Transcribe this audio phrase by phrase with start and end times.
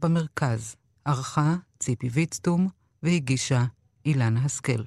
[0.00, 0.76] במרכז.
[1.04, 2.68] ערכה ציפי ויצטום
[3.02, 3.64] והגישה
[4.04, 4.82] אילנה השכל.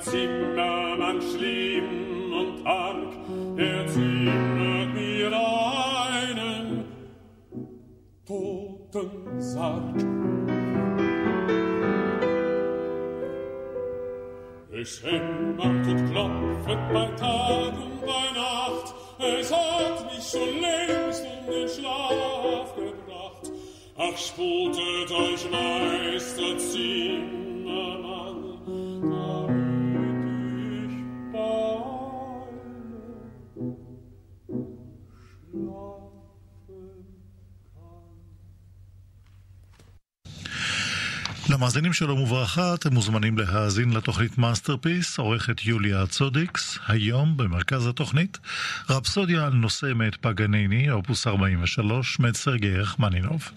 [0.00, 3.12] Zimmermann schlimm und arg,
[3.56, 6.84] er zimmert mir einen
[8.26, 10.22] Totensarg.
[14.84, 21.50] Es hämmert und klopft bei Tag und bei Nacht, es hat mich schon längst um
[21.50, 23.50] den Schlaf gebracht.
[23.96, 27.43] Ach, sputet euch, Meister Zimmermann,
[41.54, 48.38] למאזינים שלום וברכה, אתם מוזמנים להאזין לתוכנית Masterpiece, עורכת יוליה צודיקס, היום במרכז התוכנית,
[48.90, 53.50] רפסודיה על נושא מאת פגניני, אופוס 43, מאת סרגי רחמנינוב.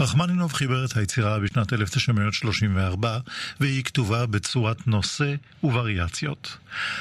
[0.00, 3.18] רחמנינוב חיבר את היצירה בשנת 1934,
[3.60, 6.56] והיא כתובה בצורת נושא ווריאציות.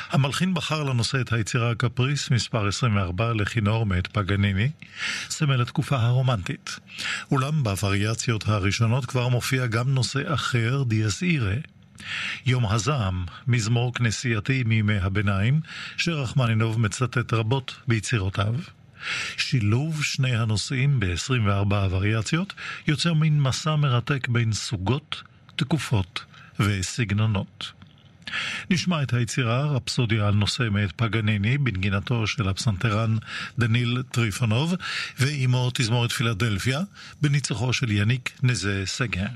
[0.09, 4.69] המלחין בחר לנושא את היצירה הקפריס מספר 24 לכינור מאת פגניני,
[5.29, 6.79] סמל התקופה הרומנטית.
[7.31, 11.55] אולם בווריאציות הראשונות כבר מופיע גם נושא אחר, דיאס אירה.
[12.45, 15.61] יום הזעם, מזמור כנסייתי מימי הביניים,
[15.97, 18.55] שרחמנינוב מצטט רבות ביצירותיו.
[19.37, 22.53] שילוב שני הנושאים ב-24 וריאציות
[22.87, 25.23] יוצר מין מסע מרתק בין סוגות,
[25.55, 26.25] תקופות
[26.59, 27.71] וסגנונות.
[28.69, 33.17] נשמע את היצירה רפסודיה על נושא מאת פגניני בנגינתו של הפסנתרן
[33.59, 34.75] דניל טריפונוב
[35.19, 36.81] ועימו תזמורת פילדלפיה
[37.21, 39.27] בניצוחו של יניק נזה סגה.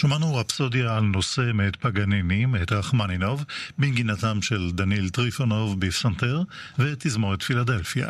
[0.00, 3.44] שמענו רפסודיה על נושא מאת פגניני, מאת רחמנינוב,
[3.78, 6.42] בנגינתם של דניל טריפונוב בפסנתר,
[6.78, 8.08] ותזמורת פילדלפיה.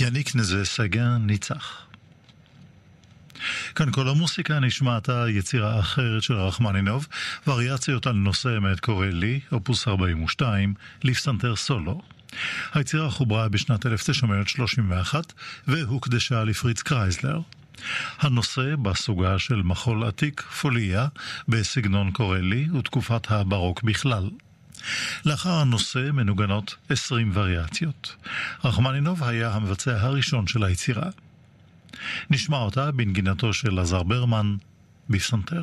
[0.00, 1.86] יניק נזה סגן ניצח.
[3.74, 7.06] כאן כל המוסיקה נשמעת יצירה אחרת של רחמנינוב,
[7.46, 12.02] וריאציות על נושא מאת קורלי, אופוס 42, לפסנתר סולו.
[12.74, 15.32] היצירה חוברה בשנת 1931
[15.66, 17.40] והוקדשה לפריץ קרייזלר.
[18.18, 21.06] הנושא בסוגה של מחול עתיק פוליה
[21.48, 24.30] בסגנון קורלי ותקופת הברוק בכלל.
[25.24, 28.16] לאחר הנושא מנוגנות 20 וריאציות.
[28.64, 31.10] רחמנינוב היה המבצע הראשון של היצירה.
[32.30, 34.56] נשמע אותה בנגינתו של עזר ברמן
[35.10, 35.62] בפסנתר.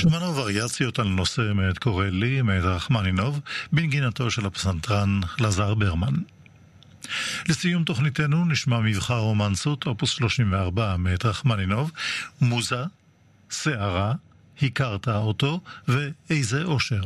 [0.00, 3.40] שמענו וריאציות על נושא מאת קורא לי, מאת רחמנינוב,
[3.72, 6.14] בנגינתו של הפסנתרן לזר ברמן.
[7.48, 11.90] לסיום תוכניתנו נשמע מבחר רומנסות, אופוס 34 מאת רחמנינוב,
[12.40, 12.84] מוזה,
[13.50, 14.14] שערה,
[14.62, 17.02] הכרת אותו ואיזה אושר.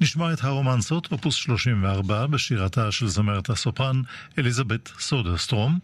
[0.00, 4.02] נשמע את הרומנסות, אופוס 34, בשירתה של זמרת הסופרן
[4.38, 5.78] אליזבת סודרסטרום,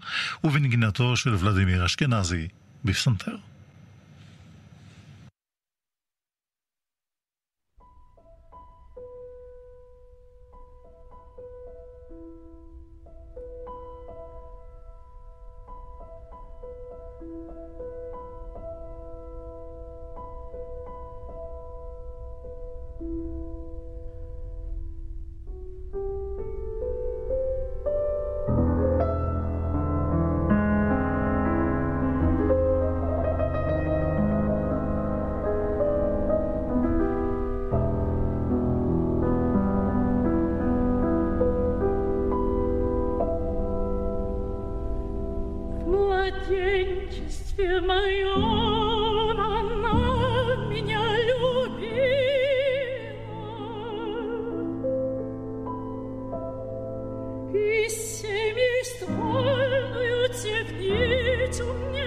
[0.45, 2.49] ובנגינתו של ולדימיר אשכנזי,
[2.85, 3.37] בפסנתר.
[61.75, 62.06] мне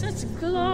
[0.00, 0.69] such glory.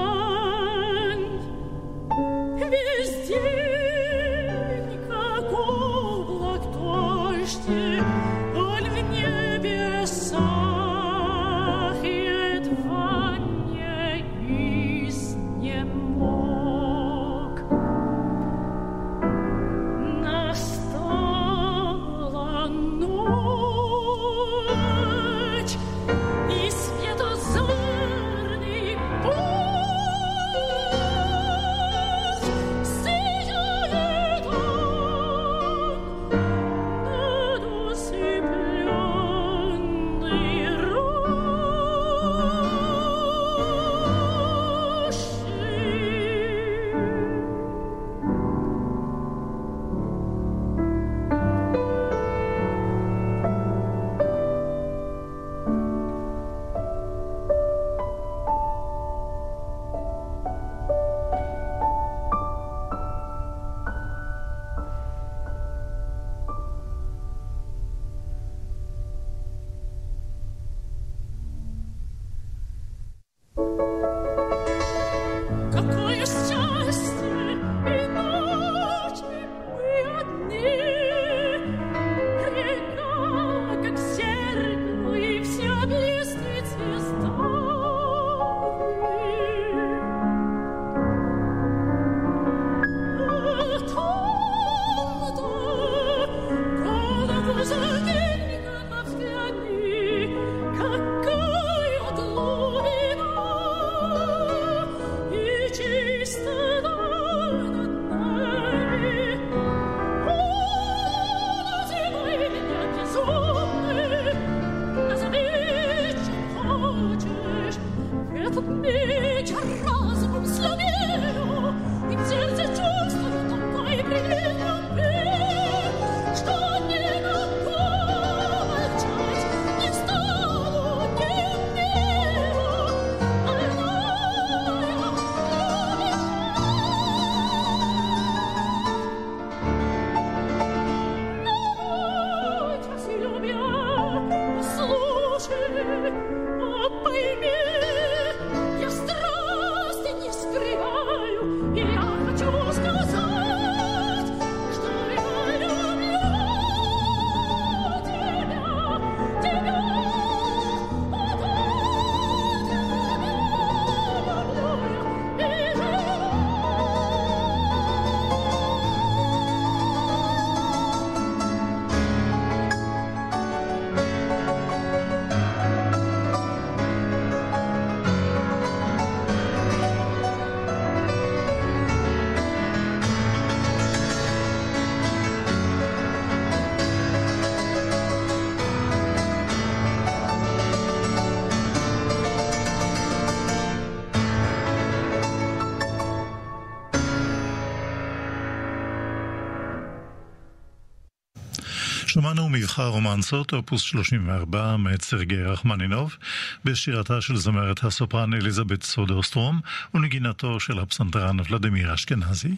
[202.26, 206.16] שמענו מיכה רומנסות, אופוס 34, מאת סרגי רחמנינוב,
[206.64, 209.60] בשירתה של זמרת הסופרן אליזבת סודרסטרום,
[209.94, 212.54] ונגינתו של הפסנתרן ולדימיר אשכנזי.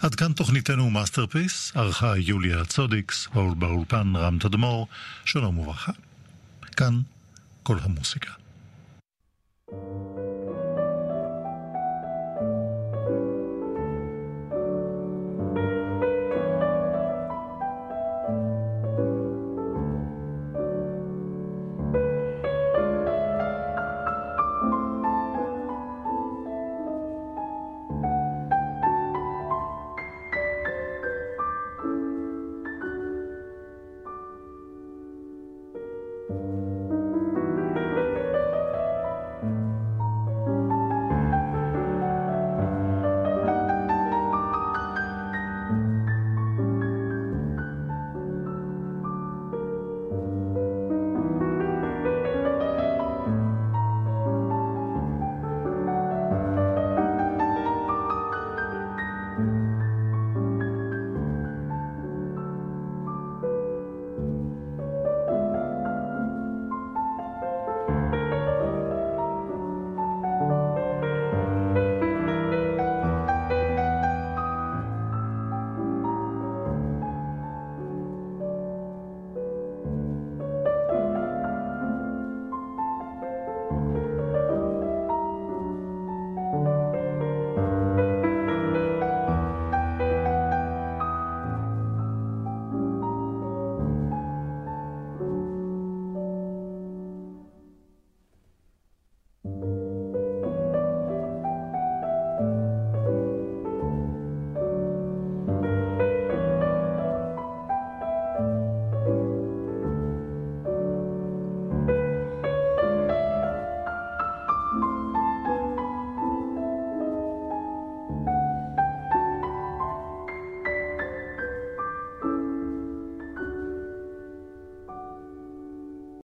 [0.00, 3.28] עד כאן תוכניתנו Masterpiece, ערכה יוליה צודיקס,
[3.58, 4.88] באולפן רם תדמור,
[5.24, 5.92] שלום וברכה.
[6.76, 7.00] כאן
[7.62, 8.41] כל המוסיקה.